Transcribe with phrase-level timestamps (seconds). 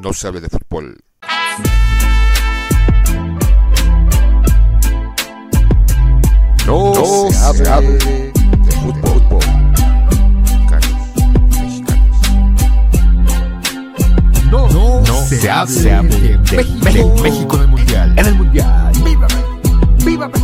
[0.00, 0.96] no se hable de fútbol.
[6.66, 6.94] No,
[7.30, 9.40] se, hable, de fútbol.
[14.50, 16.38] No, no, se, hable, de,
[16.82, 18.18] México, México en el Mundial.
[18.18, 18.92] En el Mundial.
[19.04, 19.26] ¡Viva
[20.04, 20.39] ¡Viva México!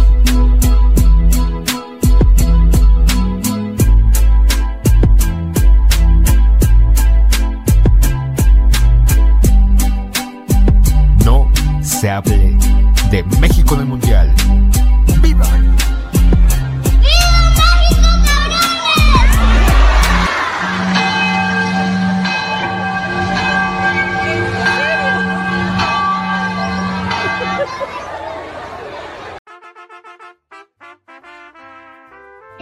[12.07, 12.46] Se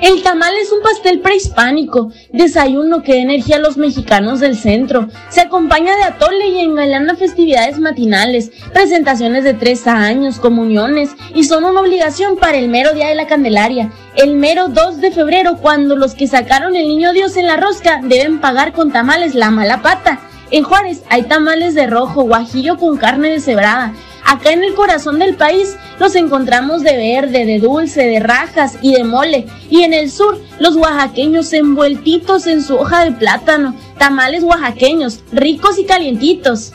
[0.05, 5.09] El tamal es un pastel prehispánico, desayuno que da energía a los mexicanos del centro.
[5.31, 11.65] Se acompaña de atole y engalana festividades matinales, presentaciones de tres años, comuniones y son
[11.65, 15.97] una obligación para el mero día de la Candelaria, el mero 2 de febrero, cuando
[15.97, 19.81] los que sacaron el niño Dios en la rosca deben pagar con tamales la mala
[19.81, 20.21] pata.
[20.51, 23.95] En Juárez hay tamales de rojo, guajillo con carne deshebrada
[24.25, 28.95] Acá en el corazón del país los encontramos de verde, de dulce, de rajas y
[28.95, 29.47] de mole.
[29.69, 35.79] Y en el sur, los oaxaqueños envueltitos en su hoja de plátano, tamales oaxaqueños, ricos
[35.79, 36.73] y calientitos.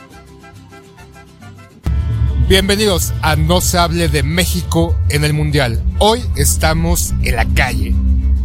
[2.47, 5.83] Bienvenidos a No se hable de México en el Mundial.
[5.97, 7.95] Hoy estamos en la calle,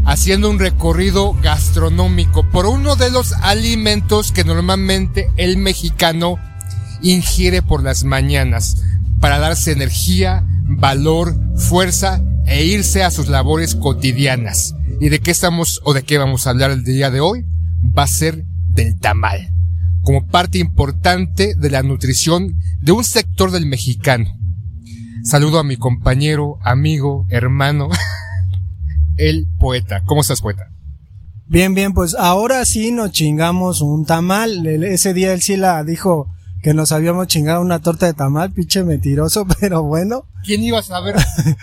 [0.06, 6.38] haciendo un recorrido gastronómico por uno de los alimentos que normalmente el mexicano
[7.02, 8.82] ingiere por las mañanas
[9.20, 14.74] para darse energía, valor, fuerza e irse a sus labores cotidianas.
[15.00, 17.44] ¿Y de qué estamos o de qué vamos a hablar el día de hoy?
[17.96, 19.52] Va a ser del tamal,
[20.02, 24.26] como parte importante de la nutrición de un sector del mexicano.
[25.24, 27.88] Saludo a mi compañero, amigo, hermano,
[29.16, 30.02] el poeta.
[30.04, 30.68] ¿Cómo estás, poeta?
[31.46, 34.66] Bien, bien, pues ahora sí nos chingamos un tamal.
[34.66, 36.30] Ese día él sí la dijo,
[36.64, 40.24] que nos habíamos chingado una torta de tamal, pinche mentiroso, pero bueno.
[40.44, 41.14] ¿Quién iba a saber?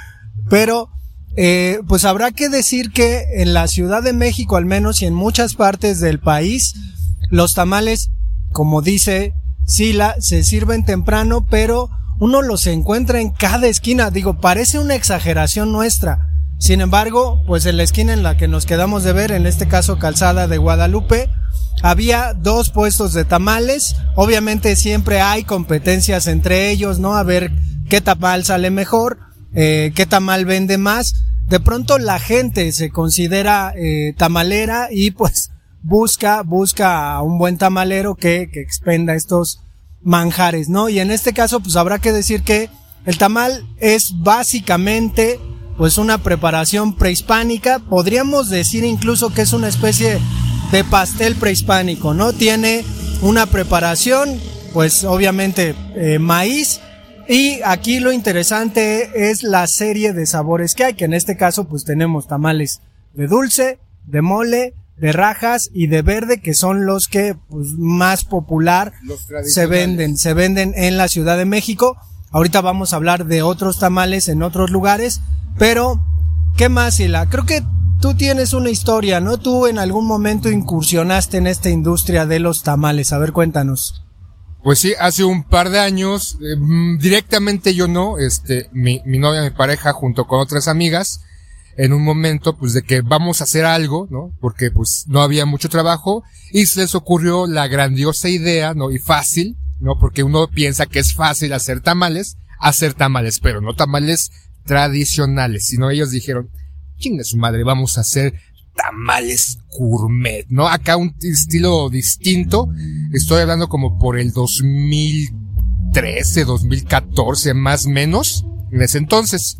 [0.49, 0.89] pero,
[1.35, 5.15] eh, pues habrá que decir que en la Ciudad de México al menos y en
[5.15, 6.75] muchas partes del país,
[7.31, 8.11] los tamales,
[8.51, 9.33] como dice
[9.65, 14.11] Sila, se sirven temprano, pero uno los encuentra en cada esquina.
[14.11, 16.27] Digo, parece una exageración nuestra.
[16.59, 19.67] Sin embargo, pues en la esquina en la que nos quedamos de ver, en este
[19.67, 21.27] caso Calzada de Guadalupe,
[21.81, 23.95] había dos puestos de tamales.
[24.15, 27.15] Obviamente siempre hay competencias entre ellos, ¿no?
[27.15, 27.51] A ver
[27.89, 29.19] qué tamal sale mejor,
[29.53, 31.13] eh, qué tamal vende más.
[31.47, 35.51] De pronto la gente se considera eh, tamalera y pues
[35.81, 39.61] busca, busca a un buen tamalero que, que expenda estos
[40.01, 40.89] manjares, ¿no?
[40.89, 42.69] Y en este caso pues habrá que decir que
[43.05, 45.39] el tamal es básicamente
[45.77, 47.79] pues una preparación prehispánica.
[47.79, 50.19] Podríamos decir incluso que es una especie
[50.71, 52.31] de pastel prehispánico, ¿no?
[52.31, 52.85] Tiene
[53.21, 54.39] una preparación,
[54.73, 56.79] pues obviamente eh, maíz.
[57.27, 61.67] Y aquí lo interesante es la serie de sabores que hay, que en este caso
[61.67, 62.81] pues tenemos tamales
[63.13, 68.23] de dulce, de mole, de rajas y de verde, que son los que pues, más
[68.23, 68.93] popular
[69.43, 71.97] se venden, se venden en la Ciudad de México.
[72.31, 75.21] Ahorita vamos a hablar de otros tamales en otros lugares,
[75.57, 76.01] pero
[76.55, 77.27] ¿qué más, Sila?
[77.29, 77.61] Creo que
[78.01, 79.37] tú tienes una historia, ¿no?
[79.37, 83.13] Tú en algún momento incursionaste en esta industria de los tamales.
[83.13, 84.03] A ver, cuéntanos.
[84.63, 89.17] Pues sí, hace un par de años, eh, mm, directamente yo no, este, mi, mi
[89.17, 91.21] novia, mi pareja, junto con otras amigas,
[91.77, 94.31] en un momento, pues, de que vamos a hacer algo, ¿no?
[94.39, 98.91] Porque, pues, no había mucho trabajo, y se les ocurrió la grandiosa idea, ¿no?
[98.91, 99.97] Y fácil, ¿no?
[99.99, 104.31] Porque uno piensa que es fácil hacer tamales, hacer tamales, pero no tamales
[104.65, 106.51] tradicionales, sino ellos dijeron,
[107.01, 108.35] chinga su madre, vamos a hacer
[108.75, 110.67] tamales gourmet, ¿no?
[110.67, 112.69] Acá un estilo distinto.
[113.11, 119.57] Estoy hablando como por el 2013, 2014, más menos, en ese entonces.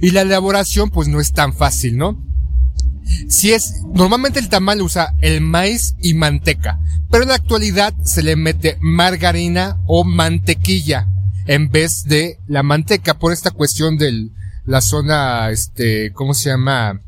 [0.00, 2.22] Y la elaboración, pues no es tan fácil, ¿no?
[3.28, 6.78] Si es, normalmente el tamal usa el maíz y manteca,
[7.10, 11.08] pero en la actualidad se le mete margarina o mantequilla
[11.46, 14.32] en vez de la manteca por esta cuestión del,
[14.64, 17.00] la zona, este, ¿cómo se llama?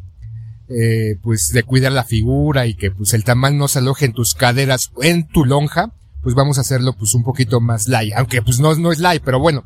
[0.69, 4.13] Eh, pues de cuidar la figura y que pues el tamal no se aloje en
[4.13, 5.93] tus caderas o en tu lonja,
[6.23, 9.23] pues vamos a hacerlo pues un poquito más light, aunque pues no, no es light,
[9.25, 9.65] pero bueno.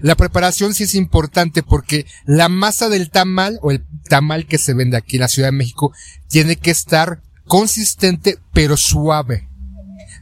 [0.00, 4.74] La preparación sí es importante porque la masa del tamal o el tamal que se
[4.74, 5.92] vende aquí en la Ciudad de México
[6.28, 9.48] tiene que estar consistente pero suave.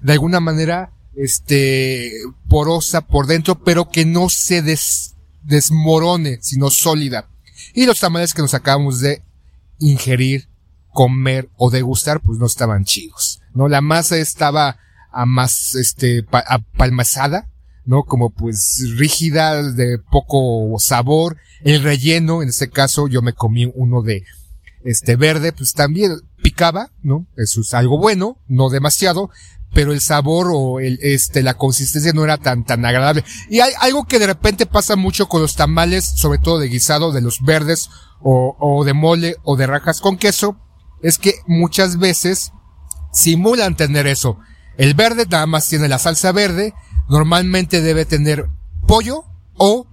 [0.02, 2.12] De alguna manera este,
[2.48, 5.13] porosa por dentro, pero que no se des,
[5.44, 7.28] desmorone, sino sólida.
[7.74, 9.22] Y los tamales que nos acabamos de
[9.78, 10.48] ingerir,
[10.92, 13.68] comer o degustar, pues no estaban chidos, ¿no?
[13.68, 14.78] La masa estaba
[15.12, 17.48] a más, este, apalmazada,
[17.84, 18.04] ¿no?
[18.04, 21.36] Como pues rígida, de poco sabor.
[21.62, 24.24] El relleno, en este caso, yo me comí uno de,
[24.84, 27.26] este, verde, pues también picaba, ¿no?
[27.36, 29.30] Eso es algo bueno, no demasiado,
[29.72, 33.24] pero el sabor o el, este, la consistencia no era tan, tan agradable.
[33.50, 37.12] Y hay algo que de repente pasa mucho con los tamales, sobre todo de guisado,
[37.12, 37.90] de los verdes,
[38.20, 40.56] o, o de mole, o de rajas con queso,
[41.02, 42.52] es que muchas veces
[43.12, 44.38] simulan tener eso.
[44.76, 46.74] El verde nada más tiene la salsa verde,
[47.08, 48.48] normalmente debe tener
[48.86, 49.24] pollo
[49.56, 49.86] o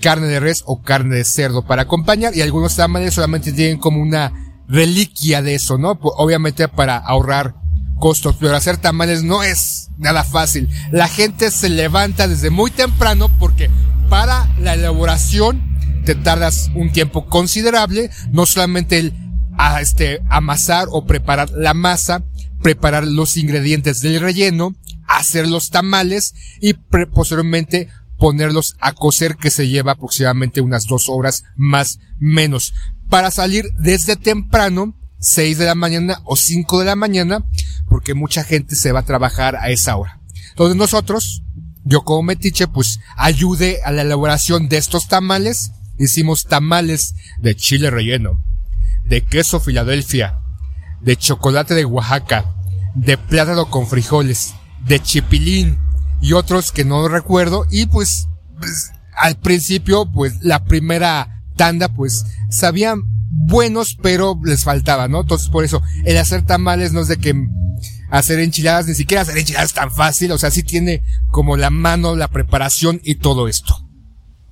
[0.00, 4.00] carne de res o carne de cerdo para acompañar y algunos tamales solamente tienen como
[4.00, 4.32] una
[4.68, 5.98] reliquia de eso, ¿no?
[6.02, 7.54] Obviamente para ahorrar
[7.98, 10.68] costos, pero hacer tamales no es nada fácil.
[10.90, 13.70] La gente se levanta desde muy temprano porque
[14.08, 19.14] para la elaboración te tardas un tiempo considerable, no solamente el
[19.58, 22.24] a este amasar o preparar la masa,
[22.62, 24.74] preparar los ingredientes del relleno,
[25.06, 31.44] hacer los tamales y posteriormente ponerlos a cocer que se lleva aproximadamente unas dos horas
[31.56, 32.74] más menos
[33.08, 37.44] para salir desde temprano 6 de la mañana o 5 de la mañana,
[37.88, 40.20] porque mucha gente se va a trabajar a esa hora.
[40.50, 41.42] Entonces nosotros,
[41.84, 45.72] yo como metiche, pues ayude a la elaboración de estos tamales.
[45.98, 48.42] Hicimos tamales de chile relleno,
[49.04, 50.38] de queso Filadelfia,
[51.00, 52.44] de chocolate de Oaxaca,
[52.94, 54.54] de plátano con frijoles,
[54.84, 55.78] de chipilín
[56.26, 57.66] y otros que no recuerdo.
[57.70, 58.26] Y pues,
[58.58, 65.20] pues al principio, pues la primera tanda, pues sabían buenos, pero les faltaba, ¿no?
[65.20, 67.32] Entonces, por eso, el hacer tamales no es de que
[68.10, 72.16] hacer enchiladas, ni siquiera hacer enchiladas tan fácil, o sea, sí tiene como la mano,
[72.16, 73.88] la preparación y todo esto.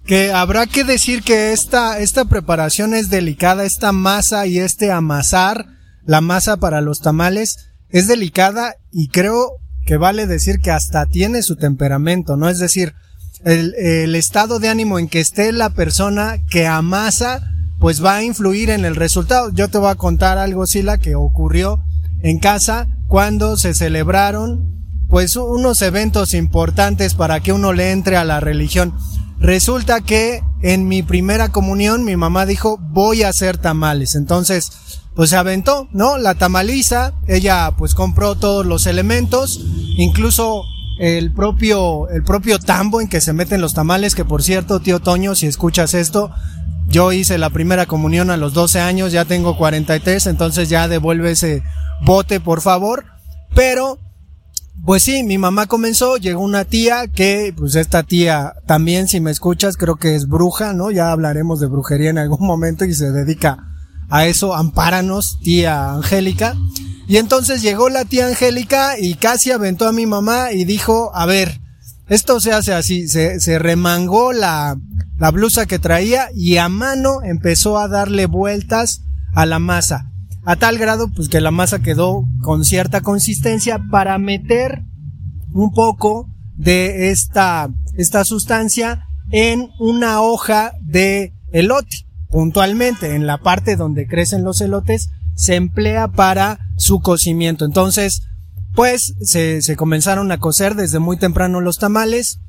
[0.06, 5.66] Que habrá que decir que esta, esta preparación es delicada, esta masa y este amasar,
[6.06, 7.56] la masa para los tamales,
[7.88, 12.48] es delicada y creo que vale decir que hasta tiene su temperamento, ¿no?
[12.48, 12.94] Es decir,
[13.44, 17.42] el, el estado de ánimo en que esté la persona que amasa,
[17.78, 19.50] pues va a influir en el resultado.
[19.52, 21.81] Yo te voy a contar algo, Sila, que ocurrió
[22.22, 24.75] en casa cuando se celebraron
[25.08, 28.94] pues unos eventos importantes para que uno le entre a la religión.
[29.44, 34.14] Resulta que en mi primera comunión mi mamá dijo voy a hacer tamales.
[34.14, 34.73] Entonces,
[35.14, 36.17] pues se aventó, ¿no?
[36.17, 39.61] La tamaliza, ella pues compró todos los elementos,
[39.99, 40.62] incluso
[40.99, 45.00] el propio, el propio tambo en que se meten los tamales, que por cierto, tío
[45.00, 46.31] Toño, si escuchas esto,
[46.88, 51.32] yo hice la primera comunión a los 12 años, ya tengo 43, entonces ya devuelve
[51.32, 51.62] ese
[52.00, 53.05] bote, por favor.
[53.55, 53.99] Pero,
[54.84, 59.30] pues sí, mi mamá comenzó, llegó una tía que, pues esta tía también, si me
[59.30, 60.90] escuchas, creo que es bruja, ¿no?
[60.90, 63.58] Ya hablaremos de brujería en algún momento y se dedica
[64.10, 66.54] a eso, ampáranos, tía Angélica.
[67.08, 71.26] Y entonces llegó la tía Angélica y casi aventó a mi mamá y dijo, a
[71.26, 71.60] ver,
[72.08, 74.76] esto se hace así, se, se remangó la,
[75.18, 79.02] la blusa que traía y a mano empezó a darle vueltas
[79.34, 80.10] a la masa.
[80.44, 84.82] A tal grado pues que la masa quedó con cierta consistencia para meter
[85.52, 92.06] un poco de esta, esta sustancia en una hoja de elote.
[92.29, 97.65] Puntualmente en la parte donde crecen los elotes se emplea para su cocimiento.
[97.65, 98.22] Entonces,
[98.74, 102.41] pues se, se comenzaron a cocer desde muy temprano los tamales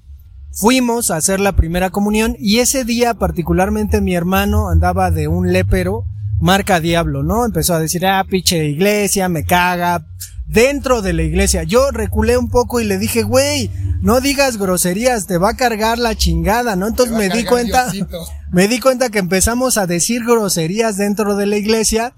[0.56, 5.52] fuimos a hacer la primera comunión y ese día particularmente mi hermano andaba de un
[5.52, 6.06] lépero
[6.40, 7.46] marca diablo, ¿no?
[7.46, 10.06] Empezó a decir, ah, pinche iglesia, me caga.
[10.48, 11.64] Dentro de la iglesia.
[11.64, 15.98] Yo reculé un poco y le dije, güey, no digas groserías, te va a cargar
[15.98, 16.88] la chingada, ¿no?
[16.88, 17.92] Entonces me di cuenta,
[18.52, 22.14] me di cuenta que empezamos a decir groserías dentro de la iglesia.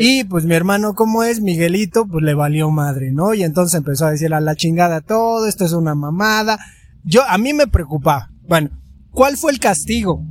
[0.00, 3.32] Y pues mi hermano, como es, Miguelito, pues le valió madre, ¿no?
[3.32, 6.58] Y entonces empezó a decir a la chingada todo, esto es una mamada
[7.04, 8.30] yo, a mí me preocupaba.
[8.46, 8.70] Bueno,
[9.10, 10.24] ¿cuál fue el castigo?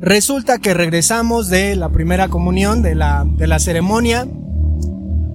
[0.00, 4.26] Resulta que regresamos de la primera comunión, de la, de la ceremonia,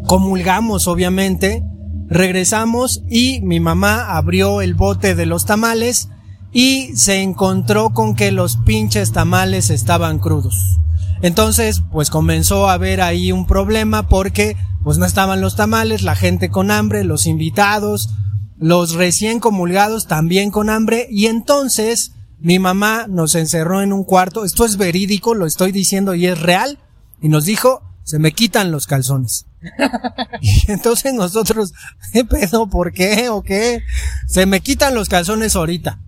[0.05, 1.63] comulgamos obviamente,
[2.07, 6.09] regresamos y mi mamá abrió el bote de los tamales
[6.51, 10.79] y se encontró con que los pinches tamales estaban crudos.
[11.21, 16.15] Entonces, pues comenzó a haber ahí un problema porque pues no estaban los tamales, la
[16.15, 18.09] gente con hambre, los invitados,
[18.57, 21.07] los recién comulgados también con hambre.
[21.09, 26.15] Y entonces mi mamá nos encerró en un cuarto, esto es verídico, lo estoy diciendo
[26.15, 26.79] y es real,
[27.21, 29.45] y nos dijo, se me quitan los calzones.
[30.41, 31.73] Y entonces nosotros,
[32.13, 32.69] ¿qué pedo?
[32.69, 33.27] ¿Por qué?
[33.29, 33.81] ¿O qué?
[34.27, 35.99] Se me quitan los calzones ahorita.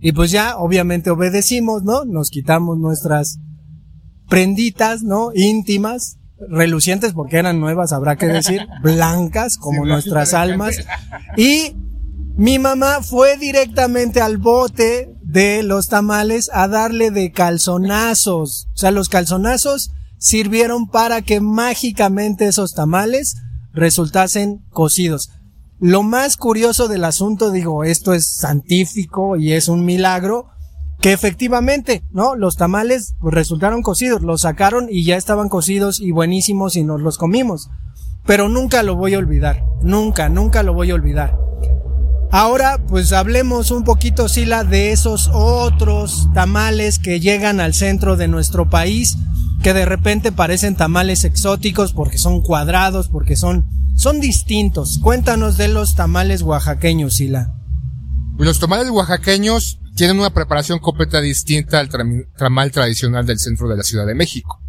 [0.00, 2.04] Y pues ya, obviamente obedecimos, ¿no?
[2.04, 3.38] Nos quitamos nuestras
[4.28, 5.30] prenditas, ¿no?
[5.34, 6.18] Íntimas,
[6.48, 10.76] relucientes porque eran nuevas, habrá que decir, blancas como nuestras almas.
[11.36, 11.76] Y
[12.36, 18.68] mi mamá fue directamente al bote de los tamales a darle de calzonazos.
[18.72, 23.34] O sea, los calzonazos sirvieron para que mágicamente esos tamales
[23.74, 25.28] resultasen cocidos.
[25.78, 30.46] Lo más curioso del asunto, digo, esto es santífico y es un milagro,
[31.02, 32.34] que efectivamente, ¿no?
[32.34, 37.18] Los tamales resultaron cocidos, los sacaron y ya estaban cocidos y buenísimos y nos los
[37.18, 37.68] comimos.
[38.24, 41.38] Pero nunca lo voy a olvidar, nunca, nunca lo voy a olvidar.
[42.30, 48.28] Ahora, pues hablemos un poquito, Sila, de esos otros tamales que llegan al centro de
[48.28, 49.16] nuestro país,
[49.62, 53.66] que de repente parecen tamales exóticos porque son cuadrados, porque son,
[53.96, 54.98] son distintos.
[54.98, 57.54] Cuéntanos de los tamales oaxaqueños, Sila.
[58.38, 61.88] Los tamales oaxaqueños tienen una preparación completa distinta al
[62.36, 64.60] tamal tradicional del centro de la Ciudad de México.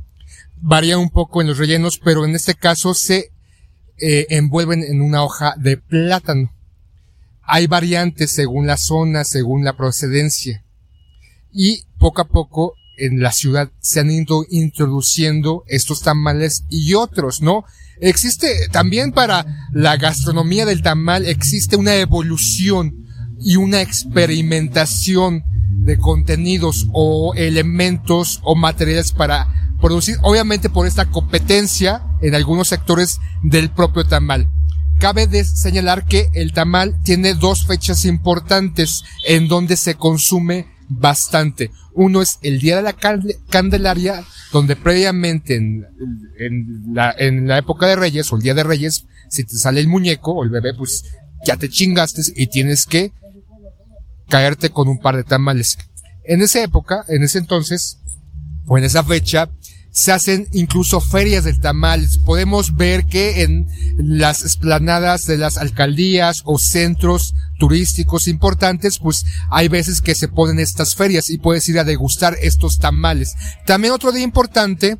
[0.60, 3.32] Varía un poco en los rellenos, pero en este caso se
[4.00, 6.52] eh, envuelven en una hoja de plátano.
[7.48, 10.66] Hay variantes según la zona, según la procedencia.
[11.52, 17.42] Y poco a poco en la ciudad se han ido introduciendo estos tamales y otros,
[17.42, 17.64] ¿no?
[18.02, 23.08] Existe también para la gastronomía del tamal, existe una evolución
[23.40, 25.44] y una experimentación
[25.80, 33.20] de contenidos o elementos o materiales para producir, obviamente por esta competencia en algunos sectores
[33.42, 34.50] del propio tamal.
[35.00, 41.72] Cabe señalar que el tamal tiene dos fechas importantes en donde se consume bastante.
[41.94, 42.94] Uno es el Día de la
[43.50, 45.86] Candelaria, donde previamente en,
[46.40, 49.82] en, la, en la época de Reyes o el Día de Reyes, si te sale
[49.82, 51.04] el muñeco o el bebé, pues
[51.46, 53.12] ya te chingaste y tienes que
[54.30, 55.78] caerte con un par de tamales.
[56.24, 58.00] En esa época, en ese entonces,
[58.66, 59.50] o en esa fecha,
[59.98, 62.20] se hacen incluso ferias de tamales.
[62.20, 69.70] Podemos ver que en las esplanadas de las alcaldías o centros turísticos importantes, pues hay
[69.70, 73.34] veces que se ponen estas ferias y puedes ir a degustar estos tamales.
[73.66, 75.00] También otro día importante,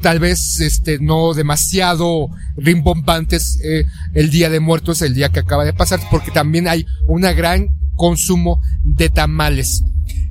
[0.00, 5.66] tal vez este no demasiado rimbombantes, eh, el Día de Muertos, el día que acaba
[5.66, 9.82] de pasar, porque también hay una gran consumo de tamales.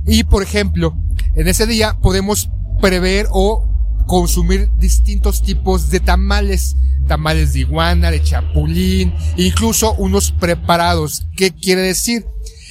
[0.07, 0.97] Y por ejemplo,
[1.35, 2.49] en ese día podemos
[2.81, 3.66] prever o
[4.07, 6.75] consumir distintos tipos de tamales.
[7.07, 11.25] Tamales de iguana, de chapulín, incluso unos preparados.
[11.37, 12.25] ¿Qué quiere decir?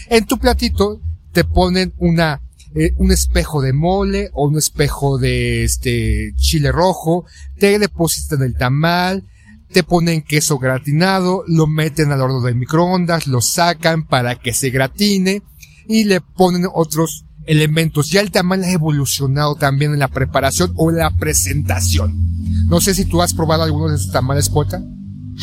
[0.08, 1.00] En tu platito
[1.32, 2.42] te ponen una,
[2.74, 7.24] eh, un espejo de mole o un espejo de este chile rojo,
[7.58, 9.24] te depositan el tamal,
[9.70, 14.70] te ponen queso gratinado, lo meten al horno de microondas, lo sacan para que se
[14.70, 15.42] gratine
[15.88, 18.10] y le ponen otros elementos.
[18.10, 22.14] Ya el tamal ha evolucionado también en la preparación o en la presentación.
[22.68, 24.82] No sé si tú has probado algunos de esos tamales, Pota.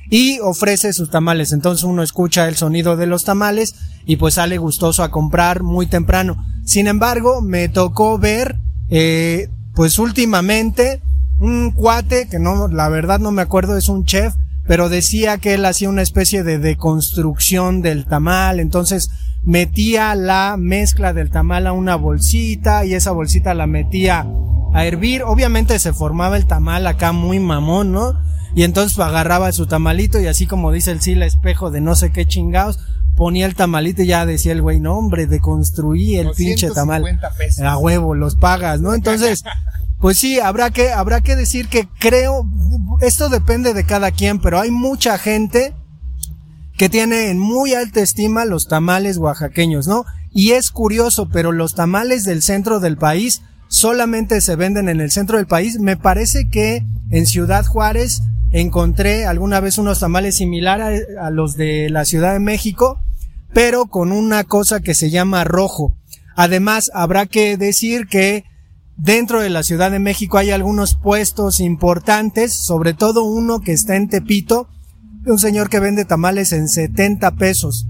[0.09, 1.51] y ofrece sus tamales.
[1.51, 5.87] Entonces uno escucha el sonido de los tamales y pues sale gustoso a comprar muy
[5.87, 6.43] temprano.
[6.65, 8.57] Sin embargo, me tocó ver,
[8.89, 11.01] eh, pues últimamente,
[11.39, 14.33] un cuate que no, la verdad no me acuerdo, es un chef,
[14.65, 19.09] pero decía que él hacía una especie de deconstrucción del tamal, entonces
[19.43, 24.27] metía la mezcla del tamal a una bolsita y esa bolsita la metía
[24.73, 25.23] a hervir.
[25.23, 28.13] Obviamente se formaba el tamal acá muy mamón, ¿no?
[28.57, 32.11] Y entonces agarraba su tamalito y así como dice el Sila espejo de no sé
[32.11, 32.79] qué chingados,
[33.15, 37.19] ponía el tamalito y ya decía el güey, no hombre, deconstruí el pinche tamal.
[37.63, 38.95] A huevo, los pagas, ¿no?
[38.95, 39.43] Entonces,
[39.99, 42.47] pues sí, habrá que, habrá que decir que creo,
[43.01, 45.75] esto depende de cada quien, pero hay mucha gente
[46.79, 50.03] que tiene en muy alta estima los tamales oaxaqueños, ¿no?
[50.31, 55.11] Y es curioso, pero los tamales del centro del país solamente se venden en el
[55.11, 55.79] centro del país.
[55.79, 61.55] Me parece que en Ciudad Juárez encontré alguna vez unos tamales similares a, a los
[61.55, 62.99] de la Ciudad de México,
[63.53, 65.95] pero con una cosa que se llama rojo.
[66.35, 68.43] Además, habrá que decir que
[68.97, 73.95] dentro de la Ciudad de México hay algunos puestos importantes, sobre todo uno que está
[73.95, 74.67] en Tepito,
[75.25, 77.87] un señor que vende tamales en 70 pesos.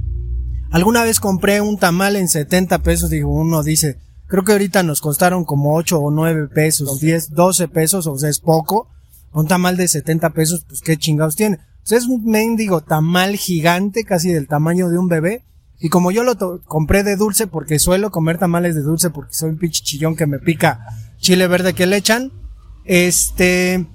[0.72, 3.98] Alguna vez compré un tamal en 70 pesos, digo, uno dice,
[4.28, 8.30] creo que ahorita nos costaron como 8 o 9 pesos, 10, 12 pesos, o sea,
[8.30, 8.90] es poco.
[9.38, 11.60] Un tamal de 70 pesos, pues qué chingados tiene.
[11.84, 15.44] Sea, es un mendigo tamal gigante, casi del tamaño de un bebé.
[15.80, 19.52] Y como yo lo compré de dulce, porque suelo comer tamales de dulce, porque soy
[19.52, 20.86] un pinche chillón que me pica
[21.20, 22.32] chile verde que le echan,
[22.86, 23.86] este,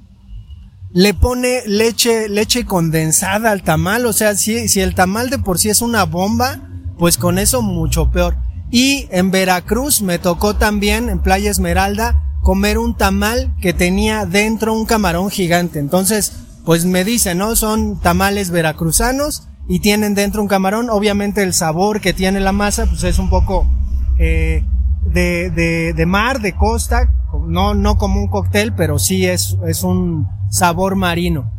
[0.93, 5.59] le pone leche, leche condensada al tamal, o sea, si, si el tamal de por
[5.59, 6.69] sí es una bomba,
[6.99, 8.37] pues con eso mucho peor.
[8.71, 14.75] Y en Veracruz me tocó también, en Playa Esmeralda, comer un tamal que tenía dentro
[14.75, 15.79] un camarón gigante.
[15.79, 16.33] Entonces,
[16.65, 17.57] pues me dicen, ¿no?
[17.57, 20.91] Son tamales veracruzanos y tienen dentro un camarón.
[20.91, 23.67] Obviamente el sabor que tiene la masa, pues es un poco
[24.19, 24.65] eh,
[25.07, 27.15] de, de, de mar, de costa,
[27.47, 31.51] no, no como un cóctel, pero sí es, es un sabor marino.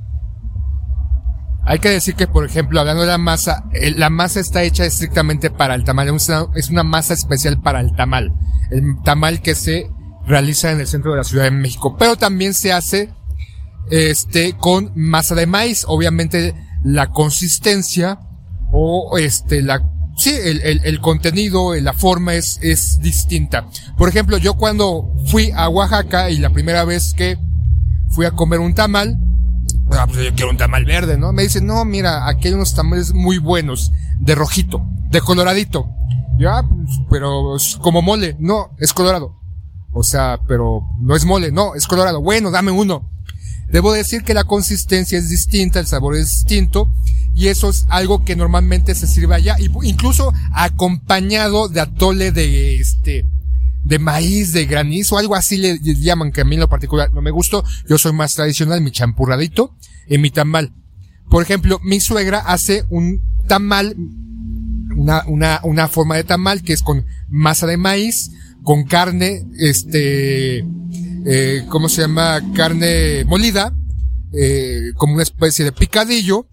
[1.65, 4.83] Hay que decir que, por ejemplo, hablando de la masa, eh, la masa está hecha
[4.83, 6.09] estrictamente para el tamal.
[6.09, 8.33] Es una, es una masa especial para el tamal.
[8.69, 9.89] El tamal que se
[10.25, 11.95] realiza en el centro de la Ciudad de México.
[11.97, 13.09] Pero también se hace,
[13.89, 15.85] este, con masa de maíz.
[15.87, 18.19] Obviamente, la consistencia
[18.71, 19.83] o, este, la,
[20.17, 23.67] sí, el, el, el contenido, la forma es, es distinta.
[23.97, 27.37] Por ejemplo, yo cuando fui a Oaxaca y la primera vez que
[28.09, 29.19] fui a comer un tamal,
[29.91, 31.33] ah, pues yo quiero un tamal verde, ¿no?
[31.33, 35.89] Me dicen, no, mira, aquí hay unos tamales muy buenos, de rojito, de coloradito.
[36.39, 39.42] Ya, pues, pero como mole, no, es colorado.
[39.93, 42.21] O sea, pero no es mole, no, es colorado.
[42.21, 43.09] Bueno, dame uno.
[43.69, 46.91] Debo decir que la consistencia es distinta, el sabor es distinto,
[47.33, 53.25] y eso es algo que normalmente se sirve allá, incluso acompañado de atole de este,
[53.83, 57.21] de maíz, de granizo, algo así le llaman, que a mí en lo particular no
[57.21, 57.63] me gustó.
[57.88, 59.75] Yo soy más tradicional, mi champurradito
[60.08, 60.73] y mi tamal.
[61.29, 63.95] Por ejemplo, mi suegra hace un tamal,
[64.95, 68.32] una, una, una forma de tamal que es con masa de maíz,
[68.63, 70.65] con carne, este,
[71.26, 72.41] eh, ¿cómo se llama?
[72.56, 73.76] Carne molida,
[74.34, 76.47] eh, como una especie de picadillo,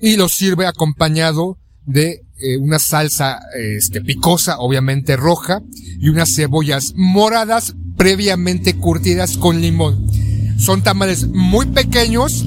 [0.00, 5.62] y lo sirve acompañado de eh, una salsa este, picosa, obviamente roja,
[6.00, 10.06] y unas cebollas moradas previamente curtidas con limón.
[10.58, 12.44] Son tamales muy pequeños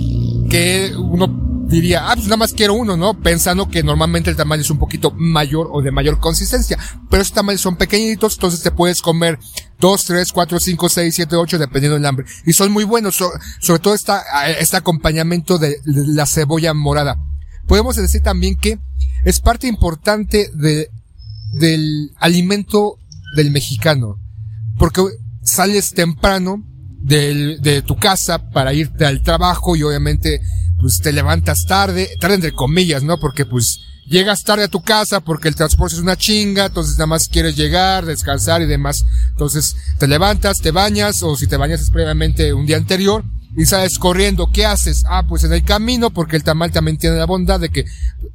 [0.50, 3.20] que uno diría, ah, pues nada más quiero uno, ¿no?
[3.20, 6.78] Pensando que normalmente el tamal es un poquito mayor o de mayor consistencia.
[7.10, 9.38] Pero estos tamales son pequeñitos, entonces te puedes comer
[9.80, 12.26] dos, tres, cuatro, cinco, seis, siete, ocho, dependiendo del hambre.
[12.46, 13.16] Y son muy buenos,
[13.60, 14.24] sobre todo esta,
[14.60, 17.18] este acompañamiento de, de la cebolla morada.
[17.68, 18.80] Podemos decir también que
[19.26, 20.90] es parte importante de,
[21.54, 22.98] del alimento
[23.36, 24.20] del mexicano.
[24.78, 25.02] Porque
[25.44, 26.64] sales temprano
[27.00, 30.42] del, de tu casa para irte al trabajo y obviamente
[30.80, 33.20] pues te levantas tarde, tarde entre comillas, ¿no?
[33.20, 37.08] Porque pues llegas tarde a tu casa porque el transporte es una chinga, entonces nada
[37.08, 39.06] más quieres llegar, descansar y demás.
[39.30, 43.24] Entonces te levantas, te bañas o si te bañas previamente un día anterior
[43.56, 45.04] y sales corriendo, ¿qué haces?
[45.10, 47.86] Ah, pues en el camino, porque el tamal también tiene la bondad de que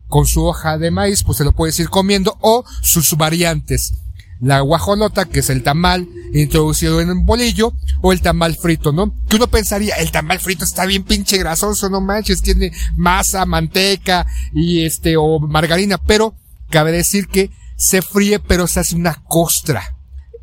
[0.09, 4.02] con su hoja de maíz, pues se lo puedes ir comiendo, o sus variantes.
[4.43, 9.15] La guajolota, que es el tamal introducido en un bolillo, o el tamal frito, ¿no?
[9.29, 14.27] Que uno pensaría, el tamal frito está bien pinche grasoso, no manches, tiene masa, manteca,
[14.53, 16.35] y este, o margarina, pero
[16.69, 19.97] cabe decir que se fríe, pero se hace una costra.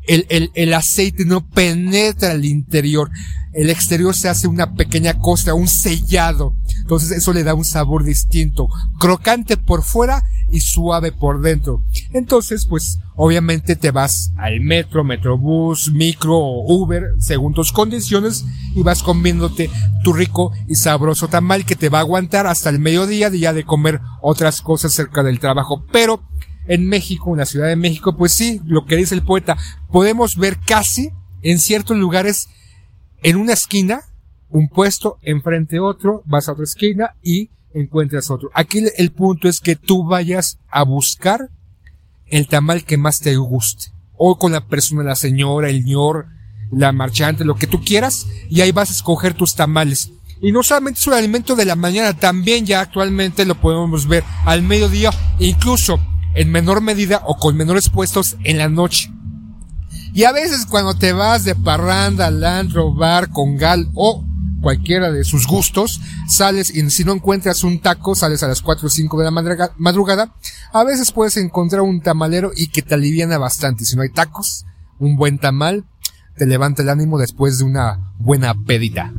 [0.08, 3.10] El, el, el aceite no penetra al interior
[3.52, 6.54] el exterior se hace una pequeña costra, un sellado.
[6.82, 11.82] Entonces eso le da un sabor distinto, crocante por fuera y suave por dentro.
[12.12, 18.82] Entonces, pues, obviamente te vas al metro, metrobús, micro o Uber, según tus condiciones, y
[18.82, 19.70] vas comiéndote
[20.02, 23.64] tu rico y sabroso tamal que te va a aguantar hasta el mediodía día de
[23.64, 25.84] comer otras cosas cerca del trabajo.
[25.92, 26.22] Pero,
[26.66, 29.56] en México, en la Ciudad de México, pues sí, lo que dice el poeta,
[29.90, 31.10] podemos ver casi
[31.42, 32.48] en ciertos lugares
[33.22, 34.02] en una esquina,
[34.48, 38.50] un puesto, enfrente otro, vas a otra esquina y encuentras otro.
[38.54, 41.50] Aquí el punto es que tú vayas a buscar
[42.26, 43.92] el tamal que más te guste.
[44.16, 46.26] O con la persona, la señora, el señor,
[46.70, 50.12] la marchante, lo que tú quieras, y ahí vas a escoger tus tamales.
[50.42, 54.24] Y no solamente es un alimento de la mañana, también ya actualmente lo podemos ver
[54.44, 56.00] al mediodía, incluso
[56.34, 59.10] en menor medida o con menores puestos en la noche.
[60.14, 64.24] Y a veces cuando te vas de parranda al antro, bar, con gal o
[64.60, 68.86] cualquiera de sus gustos, sales y si no encuentras un taco, sales a las 4
[68.86, 70.34] o 5 de la madruga- madrugada,
[70.72, 73.84] a veces puedes encontrar un tamalero y que te aliviana bastante.
[73.84, 74.64] Si no hay tacos,
[74.98, 75.84] un buen tamal
[76.36, 79.12] te levanta el ánimo después de una buena pedita.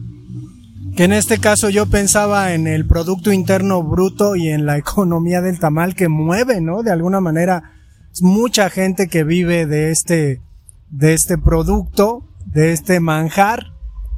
[0.96, 5.42] Que en este caso yo pensaba en el Producto Interno Bruto y en la economía
[5.42, 6.84] del tamal que mueve, ¿no?
[6.84, 7.74] De alguna manera,
[8.22, 10.42] mucha gente que vive de este,
[10.90, 13.68] de este producto, de este manjar.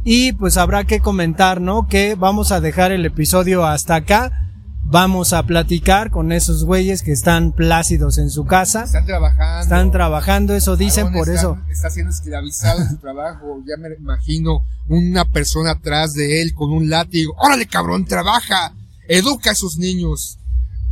[0.04, 1.88] Y pues habrá que comentar, ¿no?
[1.88, 4.40] Que vamos a dejar el episodio hasta acá.
[4.86, 8.84] Vamos a platicar con esos güeyes que están plácidos en su casa.
[8.84, 9.62] Están trabajando.
[9.64, 11.58] Están trabajando, eso dicen, por está- eso.
[11.72, 13.64] Está siendo esclavizado en su trabajo.
[13.66, 17.34] Ya me imagino una persona atrás de él con un látigo.
[17.40, 18.74] ¡Órale, cabrón, trabaja!
[19.08, 20.38] Educa a sus niños.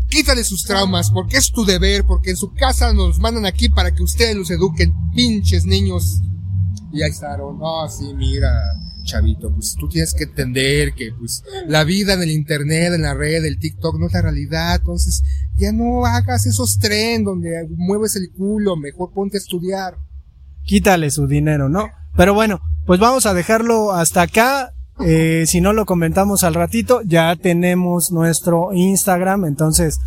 [0.08, 3.92] Quítale sus traumas, porque es tu deber, porque en su casa nos mandan aquí para
[3.94, 6.22] que ustedes los eduquen, pinches niños.
[6.94, 7.60] Y ahí está Aarón.
[7.60, 8.50] No, sí, mira,
[9.12, 13.14] chavito, pues tú tienes que entender que pues la vida en el internet, en la
[13.14, 14.76] red, el TikTok no es la realidad.
[14.78, 15.22] Entonces,
[15.58, 19.96] ya no hagas esos tren donde mueves el culo, mejor ponte a estudiar.
[20.64, 21.90] quítale su dinero, ¿no?
[22.16, 24.74] Pero bueno, pues vamos a dejarlo hasta acá.
[25.04, 30.00] Eh, si no lo comentamos al ratito, ya tenemos nuestro Instagram, entonces,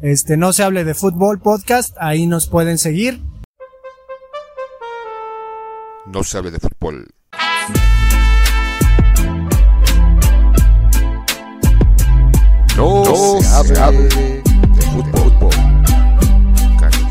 [0.00, 3.22] este, no se hable de fútbol podcast, ahí nos pueden seguir.
[6.06, 7.06] No se hable de fútbol.
[12.80, 15.50] No, se, hable de fútbol.
[16.50, 17.10] Mexicanos.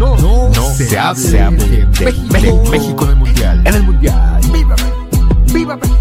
[0.00, 0.16] No,
[0.48, 1.86] no, se hable de,
[2.32, 3.62] México, México en el Mundial.
[3.64, 4.40] En el Mundial.
[4.52, 4.96] ¡Viva México!
[5.54, 5.96] ¡Viva México!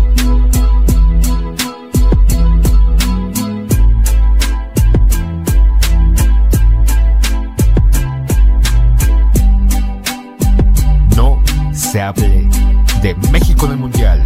[11.16, 12.50] No se hable
[13.04, 14.17] de México en el Mundial.